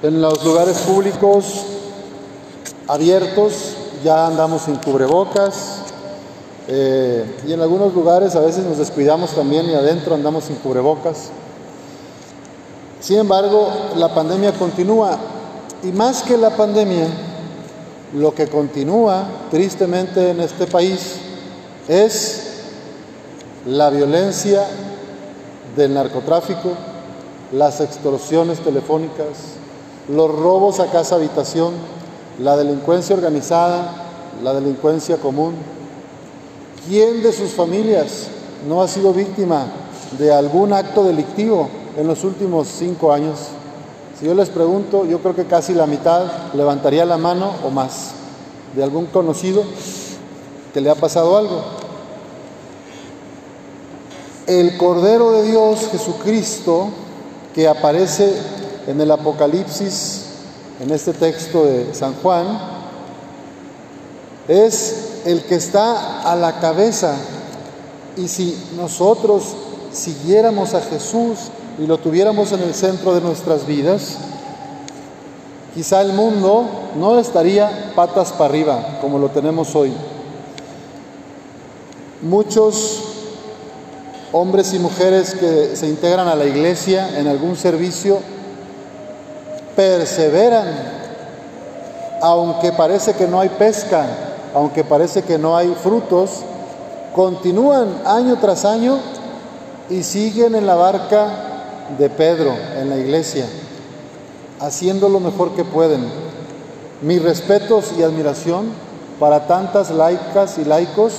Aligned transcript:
En 0.00 0.20
los 0.20 0.44
lugares 0.44 0.78
públicos 0.78 1.64
abiertos 2.86 3.74
ya 4.04 4.28
andamos 4.28 4.62
sin 4.62 4.76
cubrebocas 4.76 5.78
eh, 6.68 7.24
y 7.44 7.52
en 7.52 7.60
algunos 7.60 7.92
lugares 7.92 8.36
a 8.36 8.40
veces 8.40 8.64
nos 8.64 8.78
descuidamos 8.78 9.32
también 9.32 9.68
y 9.68 9.74
adentro 9.74 10.14
andamos 10.14 10.44
sin 10.44 10.54
cubrebocas. 10.54 11.30
Sin 13.00 13.18
embargo, 13.18 13.72
la 13.96 14.14
pandemia 14.14 14.52
continúa 14.52 15.18
y 15.82 15.88
más 15.88 16.22
que 16.22 16.36
la 16.36 16.50
pandemia, 16.50 17.08
lo 18.14 18.32
que 18.32 18.46
continúa 18.46 19.24
tristemente 19.50 20.30
en 20.30 20.38
este 20.38 20.68
país 20.68 21.16
es 21.88 22.68
la 23.66 23.90
violencia 23.90 24.64
del 25.74 25.94
narcotráfico, 25.94 26.70
las 27.50 27.80
extorsiones 27.80 28.60
telefónicas, 28.60 29.58
los 30.08 30.34
robos 30.34 30.80
a 30.80 30.86
casa 30.86 31.16
habitación, 31.16 31.74
la 32.40 32.56
delincuencia 32.56 33.14
organizada, 33.14 34.06
la 34.42 34.54
delincuencia 34.54 35.18
común. 35.18 35.54
¿Quién 36.88 37.22
de 37.22 37.32
sus 37.32 37.50
familias 37.50 38.28
no 38.68 38.82
ha 38.82 38.88
sido 38.88 39.12
víctima 39.12 39.66
de 40.18 40.32
algún 40.32 40.72
acto 40.72 41.04
delictivo 41.04 41.68
en 41.96 42.06
los 42.06 42.24
últimos 42.24 42.68
cinco 42.68 43.12
años? 43.12 43.38
Si 44.18 44.26
yo 44.26 44.34
les 44.34 44.48
pregunto, 44.48 45.04
yo 45.04 45.20
creo 45.20 45.36
que 45.36 45.44
casi 45.44 45.74
la 45.74 45.86
mitad 45.86 46.52
levantaría 46.54 47.04
la 47.04 47.18
mano 47.18 47.52
o 47.64 47.70
más 47.70 48.12
de 48.74 48.82
algún 48.82 49.06
conocido 49.06 49.62
que 50.72 50.80
le 50.80 50.90
ha 50.90 50.94
pasado 50.94 51.36
algo. 51.36 51.62
El 54.46 54.78
Cordero 54.78 55.32
de 55.32 55.42
Dios, 55.42 55.88
Jesucristo, 55.92 56.88
que 57.54 57.68
aparece 57.68 58.34
en 58.88 58.98
el 59.02 59.10
Apocalipsis, 59.10 60.22
en 60.80 60.90
este 60.90 61.12
texto 61.12 61.66
de 61.66 61.92
San 61.92 62.14
Juan, 62.14 62.46
es 64.48 65.20
el 65.26 65.42
que 65.42 65.56
está 65.56 66.22
a 66.22 66.34
la 66.34 66.58
cabeza. 66.58 67.14
Y 68.16 68.28
si 68.28 68.58
nosotros 68.76 69.44
siguiéramos 69.92 70.72
a 70.72 70.80
Jesús 70.80 71.50
y 71.78 71.86
lo 71.86 71.98
tuviéramos 71.98 72.52
en 72.52 72.62
el 72.62 72.72
centro 72.72 73.14
de 73.14 73.20
nuestras 73.20 73.66
vidas, 73.66 74.16
quizá 75.74 76.00
el 76.00 76.14
mundo 76.14 76.64
no 76.96 77.18
estaría 77.18 77.92
patas 77.94 78.32
para 78.32 78.46
arriba 78.46 78.98
como 79.02 79.18
lo 79.18 79.28
tenemos 79.28 79.76
hoy. 79.76 79.92
Muchos 82.22 83.02
hombres 84.32 84.72
y 84.72 84.78
mujeres 84.78 85.34
que 85.34 85.76
se 85.76 85.86
integran 85.86 86.26
a 86.26 86.34
la 86.34 86.46
iglesia 86.46 87.18
en 87.18 87.26
algún 87.26 87.54
servicio 87.54 88.37
perseveran, 89.78 90.66
aunque 92.20 92.72
parece 92.72 93.14
que 93.14 93.28
no 93.28 93.38
hay 93.38 93.48
pesca, 93.48 94.06
aunque 94.52 94.82
parece 94.82 95.22
que 95.22 95.38
no 95.38 95.56
hay 95.56 95.72
frutos, 95.80 96.40
continúan 97.14 98.02
año 98.04 98.38
tras 98.40 98.64
año 98.64 98.98
y 99.88 100.02
siguen 100.02 100.56
en 100.56 100.66
la 100.66 100.74
barca 100.74 101.28
de 101.96 102.10
Pedro 102.10 102.56
en 102.76 102.90
la 102.90 102.96
iglesia, 102.96 103.46
haciendo 104.58 105.08
lo 105.08 105.20
mejor 105.20 105.52
que 105.52 105.64
pueden. 105.64 106.10
Mis 107.00 107.22
respetos 107.22 107.92
y 107.96 108.02
admiración 108.02 108.72
para 109.20 109.46
tantas 109.46 109.92
laicas 109.92 110.58
y 110.58 110.64
laicos, 110.64 111.12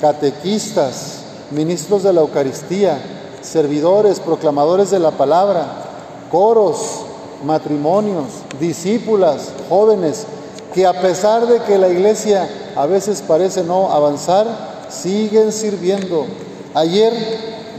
catequistas, 0.00 1.20
ministros 1.52 2.02
de 2.02 2.12
la 2.12 2.22
Eucaristía, 2.22 2.98
servidores, 3.40 4.18
proclamadores 4.18 4.90
de 4.90 4.98
la 4.98 5.12
palabra, 5.12 5.64
coros, 6.32 7.04
matrimonios, 7.44 8.26
discípulas, 8.58 9.50
jóvenes, 9.68 10.26
que 10.74 10.86
a 10.86 11.00
pesar 11.00 11.46
de 11.46 11.60
que 11.60 11.78
la 11.78 11.88
iglesia 11.88 12.48
a 12.76 12.86
veces 12.86 13.22
parece 13.26 13.64
no 13.64 13.90
avanzar, 13.92 14.46
siguen 14.88 15.52
sirviendo. 15.52 16.26
Ayer 16.74 17.12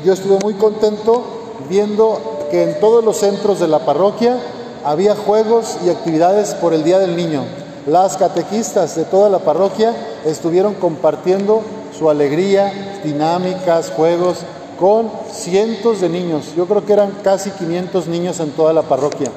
yo 0.04 0.14
estuve 0.14 0.40
muy 0.44 0.56
contento 0.56 1.24
viendo 1.70 2.48
que 2.50 2.64
en 2.64 2.80
todos 2.80 3.04
los 3.04 3.18
centros 3.18 3.60
de 3.60 3.68
la 3.68 3.86
parroquia 3.86 4.38
había 4.84 5.16
juegos 5.16 5.78
y 5.86 5.90
actividades 5.90 6.54
por 6.56 6.74
el 6.74 6.84
Día 6.84 7.00
del 7.00 7.16
Niño. 7.16 7.44
Las 7.88 8.18
catequistas 8.18 8.96
de 8.96 9.06
toda 9.06 9.30
la 9.30 9.40
parroquia 9.40 9.96
estuvieron 10.26 10.74
compartiendo 10.74 11.62
su 11.98 12.10
alegría, 12.10 13.00
dinámicas, 13.04 13.92
juegos 13.96 14.38
con 14.80 15.12
cientos 15.32 16.02
de 16.02 16.10
niños. 16.10 16.54
Yo 16.56 16.66
creo 16.66 16.86
que 16.86 16.94
eran 16.94 17.12
casi 17.24 17.52
500 17.52 18.08
niños 18.08 18.40
en 18.40 18.52
toda 18.52 18.74
la 18.74 18.82
parroquia. 18.82 19.32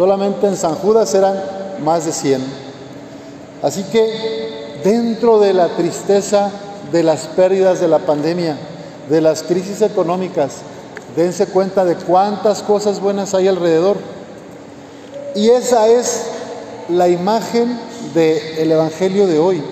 Solamente 0.00 0.46
en 0.46 0.56
San 0.56 0.76
Judas 0.76 1.12
eran 1.12 1.34
más 1.84 2.06
de 2.06 2.12
100. 2.12 2.42
Así 3.62 3.82
que 3.82 4.80
dentro 4.82 5.38
de 5.38 5.52
la 5.52 5.76
tristeza 5.76 6.50
de 6.90 7.02
las 7.02 7.26
pérdidas 7.26 7.80
de 7.80 7.88
la 7.88 7.98
pandemia, 7.98 8.56
de 9.10 9.20
las 9.20 9.42
crisis 9.42 9.82
económicas, 9.82 10.60
dense 11.14 11.48
cuenta 11.48 11.84
de 11.84 11.96
cuántas 11.96 12.62
cosas 12.62 12.98
buenas 12.98 13.34
hay 13.34 13.48
alrededor. 13.48 13.98
Y 15.34 15.50
esa 15.50 15.86
es 15.88 16.28
la 16.88 17.08
imagen 17.08 17.78
del 18.14 18.72
Evangelio 18.72 19.26
de 19.26 19.38
hoy. 19.38 19.62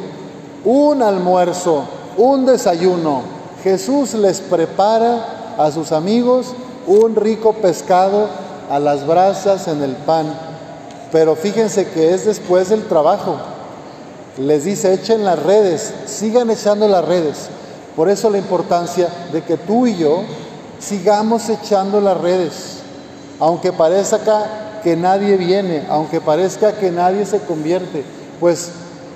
Un 0.63 1.01
almuerzo, 1.01 1.85
un 2.19 2.45
desayuno. 2.45 3.23
Jesús 3.65 4.13
les 4.13 4.43
prepara 4.43 5.55
a 5.57 5.71
sus 5.71 5.91
amigos 5.91 6.49
un 6.87 7.17
rico 7.17 7.55
pescado 7.55 8.29
a 8.71 8.79
las 8.79 9.07
brasas 9.07 9.69
en 9.69 9.83
el 9.83 9.93
pan. 9.97 10.27
Pero 11.13 11.37
fíjense 11.37 11.89
que 11.89 12.15
es 12.15 12.27
después 12.27 12.69
del 12.69 12.87
trabajo. 12.87 13.37
Les 14.39 14.65
dice, 14.65 14.93
echen 14.93 15.25
las 15.25 15.43
redes, 15.43 15.93
sigan 16.07 16.51
echando 16.51 16.87
las 16.87 17.05
redes. 17.05 17.49
Por 17.97 18.09
eso 18.09 18.31
la 18.31 18.39
importancia 18.39 19.09
de 19.33 19.43
que 19.43 19.57
tú 19.57 19.87
y 19.87 19.97
yo 19.97 20.23
sigamos 20.79 21.49
echando 21.49 22.01
las 22.01 22.17
redes, 22.21 22.79
aunque 23.41 23.73
parezca 23.73 24.81
que 24.85 24.97
nadie 24.97 25.37
viene, 25.37 25.85
aunque 25.89 26.21
parezca 26.21 26.73
que 26.73 26.93
nadie 26.93 27.27
se 27.27 27.41
convierte, 27.41 28.05
pues 28.39 28.71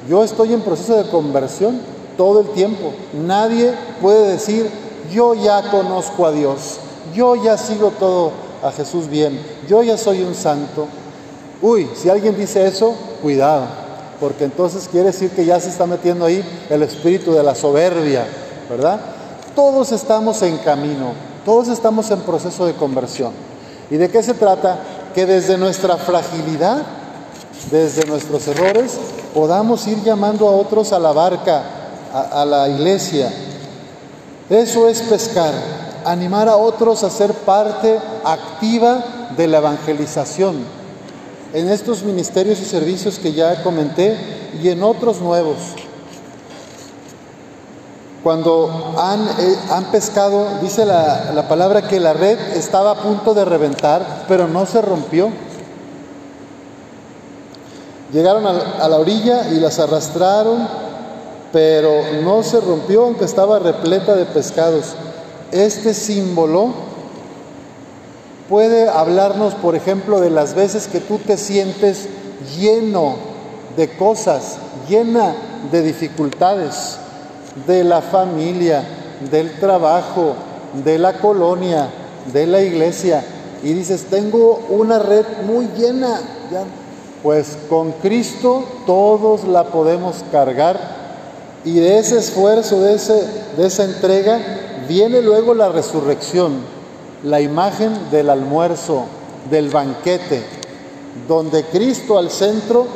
yo 0.09 0.25
estoy 0.25 0.53
en 0.53 0.63
proceso 0.63 0.97
de 0.97 1.09
conversión 1.11 1.81
todo 2.17 2.41
el 2.41 2.49
tiempo. 2.49 2.93
Nadie 3.13 3.73
puede 4.01 4.33
decir, 4.33 4.69
yo 5.13 5.35
ya 5.35 5.71
conozco 5.71 6.27
a 6.27 6.33
Dios, 6.33 6.79
yo 7.15 7.37
ya 7.37 7.57
sigo 7.57 7.93
todo 7.99 8.33
a 8.63 8.71
Jesús 8.73 9.09
bien, 9.09 9.41
yo 9.69 9.83
ya 9.83 9.97
soy 9.97 10.23
un 10.23 10.35
santo. 10.35 10.87
Uy, 11.61 11.89
si 11.95 12.09
alguien 12.09 12.37
dice 12.37 12.67
eso, 12.67 12.95
cuidado, 13.21 13.67
porque 14.21 14.45
entonces 14.45 14.89
quiere 14.91 15.07
decir 15.07 15.31
que 15.31 15.45
ya 15.45 15.59
se 15.61 15.69
está 15.69 15.87
metiendo 15.87 16.25
ahí 16.25 16.45
el 16.71 16.83
espíritu 16.83 17.33
de 17.33 17.43
la 17.43 17.55
soberbia, 17.55 18.27
¿verdad? 18.69 19.01
Todos 19.55 19.93
estamos 19.93 20.41
en 20.43 20.59
camino, 20.59 21.13
todos 21.45 21.69
estamos 21.69 22.11
en 22.11 22.21
proceso 22.21 22.67
de 22.67 22.75
conversión. 22.75 23.33
¿Y 23.91 23.97
de 23.97 24.09
qué 24.09 24.23
se 24.23 24.35
trata? 24.35 24.79
Que 25.15 25.27
desde 25.27 25.59
nuestra 25.59 25.97
fragilidad, 25.97 26.83
desde 27.71 28.07
nuestros 28.07 28.49
errores, 28.49 28.99
podamos 29.35 29.87
ir 29.87 30.03
llamando 30.03 30.49
a 30.49 30.53
otros 30.53 30.93
a 30.93 30.99
la 30.99 31.13
barca, 31.13 31.63
a, 32.13 32.45
la 32.45 32.69
iglesia. 32.69 33.31
Eso 34.49 34.89
es 34.89 35.03
pescar, 35.03 35.53
animar 36.05 36.49
a 36.49 36.57
otros 36.57 37.05
a 37.05 37.11
ser 37.11 37.33
parte 37.33 37.99
activa 38.25 39.31
de 39.37 39.47
la 39.47 39.59
evangelización 39.59 40.83
en 41.53 41.69
estos 41.69 42.03
ministerios 42.03 42.61
y 42.61 42.65
servicios 42.65 43.19
que 43.19 43.33
ya 43.33 43.63
comenté 43.63 44.17
y 44.63 44.69
en 44.69 44.83
otros 44.83 45.21
nuevos. 45.21 45.57
Cuando 48.23 48.95
han, 48.97 49.21
eh, 49.21 49.57
han 49.71 49.85
pescado, 49.87 50.61
dice 50.63 50.87
la, 50.87 51.33
la, 51.35 51.49
palabra 51.49 51.89
que 51.89 51.99
la 51.99 52.13
red 52.13 52.39
estaba 52.55 52.93
a 52.93 53.03
punto 53.03 53.35
de 53.35 53.45
reventar, 53.45 54.25
pero 54.29 54.47
no 54.47 54.65
se 54.65 54.81
rompió. 54.81 55.31
Llegaron 58.13 58.47
a, 58.47 58.51
a 58.81 58.89
la 58.89 58.99
orilla 58.99 59.49
y 59.51 59.59
las 59.59 59.79
arrastraron, 59.81 60.69
pero 61.51 61.91
no 62.23 62.43
se 62.45 62.61
rompió, 62.61 63.05
aunque 63.05 63.25
estaba 63.25 63.59
repleta 63.59 64.15
de 64.15 64.25
pescados. 64.25 64.95
Este 65.53 65.93
símbolo 65.93 66.73
puede 68.49 68.89
hablarnos, 68.89 69.55
por 69.55 69.77
ejemplo, 69.77 70.21
de 70.21 70.31
las 70.31 70.55
veces 70.55 70.89
que 70.89 70.99
tú 70.99 71.19
te 71.19 71.37
sientes 71.37 72.09
lleno 72.59 73.17
de 73.77 73.97
cosas, 73.97 74.57
llena 74.89 75.35
de 75.71 75.83
dificultades 75.83 76.99
de 77.67 77.85
la 77.85 78.01
familia, 78.01 78.83
del 79.31 79.59
trabajo, 79.61 80.35
de 80.85 80.99
la 80.99 81.19
colonia, 81.19 81.91
de 82.33 82.47
la 82.47 82.63
iglesia, 82.63 83.23
y 83.63 83.75
dices, 83.75 84.07
tengo 84.11 84.61
una 84.71 84.99
red 84.99 85.27
muy 85.47 85.69
llena, 85.77 86.19
pues 87.23 87.59
con 87.69 87.93
Cristo 87.93 88.65
todos 88.87 89.45
la 89.45 89.65
podemos 89.65 90.25
cargar 90.33 90.81
y 91.65 91.79
de 91.79 91.99
ese 91.99 92.19
esfuerzo, 92.19 92.81
de, 92.81 92.95
ese, 92.95 93.23
de 93.57 93.67
esa 93.67 93.85
entrega, 93.85 94.41
viene 94.93 95.23
luego 95.23 95.55
la 95.55 95.71
resurrección, 95.71 96.53
la 97.25 97.41
imagen 97.41 98.11
del 98.11 98.29
almuerzo, 98.29 99.07
del 99.51 99.71
banquete. 99.71 100.45
donde 101.27 101.65
Cristo 101.65 102.19
al 102.19 102.31
centro 102.31 102.87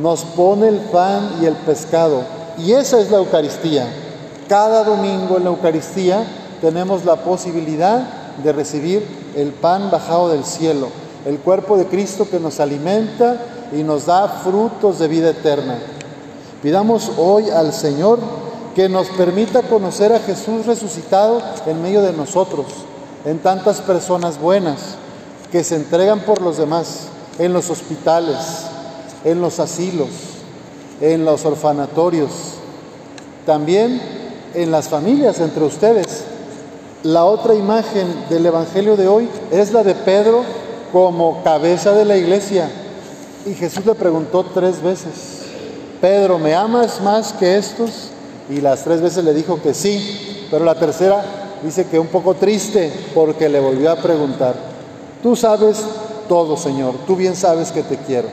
nos 0.00 0.22
pone 0.22 0.68
el 0.68 0.76
pan 0.76 1.36
y 1.40 1.46
el 1.46 1.54
pescado. 1.54 2.22
Y 2.58 2.72
esa 2.72 2.98
es 3.00 3.10
la 3.10 3.18
Eucaristía. 3.18 3.86
Cada 4.48 4.84
domingo 4.84 5.36
en 5.36 5.44
la 5.44 5.50
Eucaristía 5.50 6.24
tenemos 6.62 7.04
la 7.04 7.16
posibilidad 7.16 8.00
de 8.42 8.52
recibir 8.52 9.06
el 9.34 9.52
pan 9.52 9.90
bajado 9.90 10.30
del 10.30 10.44
cielo, 10.44 10.88
el 11.26 11.38
cuerpo 11.38 11.76
de 11.76 11.86
Cristo 11.86 12.26
que 12.30 12.40
nos 12.40 12.60
alimenta 12.60 13.36
y 13.72 13.82
nos 13.82 14.06
da 14.06 14.28
frutos 14.28 14.98
de 14.98 15.08
vida 15.08 15.30
eterna. 15.30 15.78
Pidamos 16.62 17.12
hoy 17.18 17.50
al 17.50 17.72
Señor 17.72 18.18
que 18.78 18.88
nos 18.88 19.08
permita 19.08 19.62
conocer 19.62 20.12
a 20.12 20.20
Jesús 20.20 20.64
resucitado 20.64 21.42
en 21.66 21.82
medio 21.82 22.00
de 22.00 22.12
nosotros, 22.12 22.66
en 23.24 23.40
tantas 23.40 23.80
personas 23.80 24.40
buenas 24.40 24.94
que 25.50 25.64
se 25.64 25.74
entregan 25.74 26.20
por 26.20 26.40
los 26.40 26.58
demás, 26.58 27.08
en 27.40 27.52
los 27.52 27.70
hospitales, 27.70 28.36
en 29.24 29.40
los 29.40 29.58
asilos, 29.58 30.10
en 31.00 31.24
los 31.24 31.44
orfanatorios, 31.44 32.30
también 33.44 34.00
en 34.54 34.70
las 34.70 34.88
familias 34.88 35.40
entre 35.40 35.64
ustedes. 35.64 36.22
La 37.02 37.24
otra 37.24 37.56
imagen 37.56 38.26
del 38.30 38.46
Evangelio 38.46 38.96
de 38.96 39.08
hoy 39.08 39.28
es 39.50 39.72
la 39.72 39.82
de 39.82 39.96
Pedro 39.96 40.44
como 40.92 41.42
cabeza 41.42 41.94
de 41.94 42.04
la 42.04 42.16
iglesia. 42.16 42.70
Y 43.44 43.54
Jesús 43.54 43.84
le 43.84 43.96
preguntó 43.96 44.44
tres 44.54 44.80
veces, 44.80 45.40
Pedro, 46.00 46.38
¿me 46.38 46.54
amas 46.54 47.00
más 47.00 47.32
que 47.32 47.58
estos? 47.58 48.07
Y 48.50 48.60
las 48.60 48.84
tres 48.84 49.00
veces 49.00 49.24
le 49.24 49.34
dijo 49.34 49.60
que 49.62 49.74
sí, 49.74 50.46
pero 50.50 50.64
la 50.64 50.74
tercera 50.74 51.22
dice 51.62 51.86
que 51.86 51.98
un 51.98 52.06
poco 52.06 52.34
triste 52.34 52.92
porque 53.14 53.48
le 53.48 53.60
volvió 53.60 53.90
a 53.90 53.96
preguntar, 53.96 54.54
tú 55.22 55.36
sabes 55.36 55.84
todo, 56.28 56.56
Señor, 56.56 56.94
tú 57.06 57.16
bien 57.16 57.36
sabes 57.36 57.72
que 57.72 57.82
te 57.82 57.96
quiero. 57.96 58.28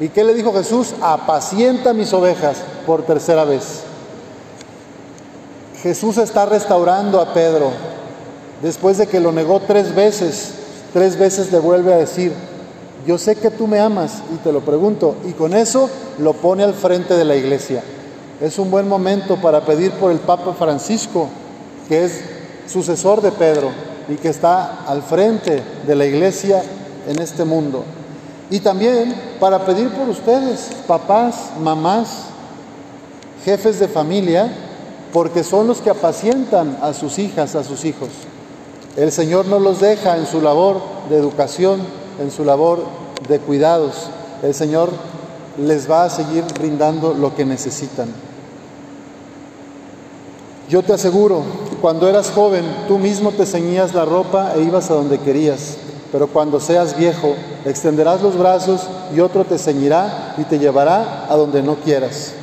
¿Y 0.00 0.08
qué 0.08 0.22
le 0.22 0.34
dijo 0.34 0.52
Jesús? 0.52 0.94
Apacienta 1.00 1.92
mis 1.92 2.12
ovejas 2.12 2.58
por 2.86 3.02
tercera 3.02 3.44
vez. 3.44 3.82
Jesús 5.82 6.18
está 6.18 6.46
restaurando 6.46 7.20
a 7.20 7.34
Pedro. 7.34 7.70
Después 8.62 8.98
de 8.98 9.06
que 9.06 9.20
lo 9.20 9.32
negó 9.32 9.60
tres 9.60 9.94
veces, 9.94 10.52
tres 10.92 11.16
veces 11.18 11.52
le 11.52 11.58
vuelve 11.58 11.92
a 11.92 11.98
decir, 11.98 12.32
yo 13.06 13.18
sé 13.18 13.36
que 13.36 13.50
tú 13.50 13.66
me 13.66 13.80
amas 13.80 14.22
y 14.34 14.36
te 14.38 14.52
lo 14.52 14.60
pregunto. 14.60 15.16
Y 15.24 15.32
con 15.32 15.54
eso 15.54 15.88
lo 16.18 16.32
pone 16.34 16.64
al 16.64 16.74
frente 16.74 17.16
de 17.16 17.24
la 17.24 17.36
iglesia. 17.36 17.82
Es 18.40 18.56
un 18.60 18.70
buen 18.70 18.88
momento 18.88 19.36
para 19.36 19.62
pedir 19.62 19.90
por 19.92 20.12
el 20.12 20.20
Papa 20.20 20.54
Francisco, 20.54 21.28
que 21.88 22.04
es 22.04 22.20
sucesor 22.68 23.20
de 23.20 23.32
Pedro 23.32 23.70
y 24.08 24.14
que 24.14 24.28
está 24.28 24.84
al 24.86 25.02
frente 25.02 25.60
de 25.84 25.94
la 25.96 26.06
iglesia 26.06 26.62
en 27.08 27.20
este 27.20 27.44
mundo. 27.44 27.82
Y 28.48 28.60
también 28.60 29.12
para 29.40 29.66
pedir 29.66 29.88
por 29.90 30.08
ustedes, 30.08 30.70
papás, 30.86 31.50
mamás, 31.60 32.26
jefes 33.44 33.80
de 33.80 33.88
familia, 33.88 34.52
porque 35.12 35.42
son 35.42 35.66
los 35.66 35.80
que 35.80 35.90
apacientan 35.90 36.78
a 36.80 36.92
sus 36.92 37.18
hijas, 37.18 37.56
a 37.56 37.64
sus 37.64 37.84
hijos. 37.84 38.08
El 38.96 39.10
Señor 39.10 39.46
no 39.46 39.58
los 39.58 39.80
deja 39.80 40.16
en 40.16 40.26
su 40.26 40.40
labor 40.40 40.80
de 41.10 41.16
educación, 41.16 41.80
en 42.20 42.30
su 42.30 42.44
labor 42.44 42.84
de 43.28 43.40
cuidados. 43.40 44.10
El 44.44 44.54
Señor 44.54 44.90
les 45.58 45.90
va 45.90 46.04
a 46.04 46.10
seguir 46.10 46.44
brindando 46.56 47.14
lo 47.14 47.34
que 47.34 47.44
necesitan. 47.44 48.27
Yo 50.68 50.82
te 50.82 50.92
aseguro, 50.92 51.44
cuando 51.80 52.08
eras 52.10 52.30
joven, 52.30 52.64
tú 52.88 52.98
mismo 52.98 53.32
te 53.32 53.46
ceñías 53.46 53.94
la 53.94 54.04
ropa 54.04 54.52
e 54.54 54.60
ibas 54.60 54.90
a 54.90 54.94
donde 54.94 55.18
querías, 55.18 55.78
pero 56.12 56.26
cuando 56.26 56.60
seas 56.60 56.94
viejo, 56.94 57.34
extenderás 57.64 58.20
los 58.20 58.36
brazos 58.36 58.86
y 59.16 59.20
otro 59.20 59.46
te 59.46 59.56
ceñirá 59.56 60.34
y 60.36 60.44
te 60.44 60.58
llevará 60.58 61.24
a 61.26 61.36
donde 61.36 61.62
no 61.62 61.76
quieras. 61.76 62.34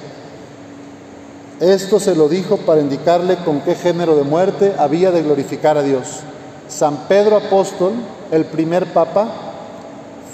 Esto 1.59 1.99
se 1.99 2.15
lo 2.15 2.27
dijo 2.27 2.57
para 2.57 2.81
indicarle 2.81 3.37
con 3.37 3.61
qué 3.61 3.75
género 3.75 4.15
de 4.15 4.23
muerte 4.23 4.73
había 4.79 5.11
de 5.11 5.21
glorificar 5.21 5.77
a 5.77 5.83
Dios. 5.83 6.21
San 6.67 7.07
Pedro 7.07 7.37
Apóstol, 7.37 7.93
el 8.31 8.45
primer 8.45 8.91
papa, 8.91 9.27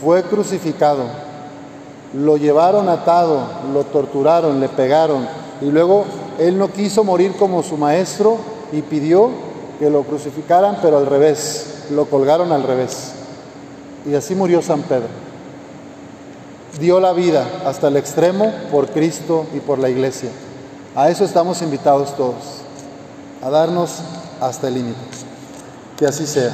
fue 0.02 0.24
crucificado. 0.24 1.04
Lo 2.14 2.38
llevaron 2.38 2.88
atado, 2.88 3.42
lo 3.74 3.84
torturaron, 3.84 4.62
le 4.62 4.70
pegaron 4.70 5.41
y 5.62 5.66
luego 5.66 6.06
él 6.40 6.58
no 6.58 6.72
quiso 6.72 7.04
morir 7.04 7.34
como 7.38 7.62
su 7.62 7.78
maestro 7.78 8.38
y 8.72 8.81
pidió 8.81 9.30
que 9.80 9.90
lo 9.90 10.04
crucificaran, 10.04 10.78
pero 10.81 10.98
al 10.98 11.06
revés, 11.06 11.86
lo 11.92 12.06
colgaron 12.06 12.52
al 12.52 12.63
revés. 12.63 13.13
Y 14.10 14.16
así 14.16 14.34
murió 14.36 14.62
San 14.62 14.81
Pedro. 14.81 15.08
Dio 16.80 17.00
la 17.00 17.13
vida 17.13 17.48
hasta 17.66 17.90
el 17.90 17.98
extremo 17.98 18.52
por 18.72 18.88
Cristo 18.88 19.46
y 19.54 19.60
por 19.60 19.78
la 19.78 19.90
iglesia. 19.90 20.30
A 20.96 21.10
eso 21.10 21.25
estamos 21.25 21.62
invitados 21.62 22.16
todos, 22.16 22.62
a 23.42 23.50
darnos 23.50 24.00
hasta 24.40 24.68
el 24.68 24.75
límite. 24.75 25.00
Que 25.98 26.07
así 26.07 26.25
sea. 26.25 26.54